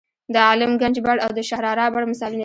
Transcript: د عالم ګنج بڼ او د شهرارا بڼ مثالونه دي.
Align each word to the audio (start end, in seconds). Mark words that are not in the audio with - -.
د 0.33 0.35
عالم 0.47 0.71
ګنج 0.81 0.95
بڼ 1.05 1.17
او 1.25 1.31
د 1.37 1.39
شهرارا 1.49 1.85
بڼ 1.93 2.01
مثالونه 2.11 2.37
دي. 2.37 2.39